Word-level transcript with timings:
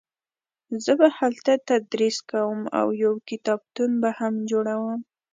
زه 0.83 0.91
به 0.99 1.07
هلته 1.17 1.51
تدریس 1.69 2.17
کوم 2.31 2.59
او 2.79 2.87
یو 3.03 3.13
کتابتون 3.29 3.91
به 4.01 4.09
هم 4.19 4.33
جوړوم 4.49 4.99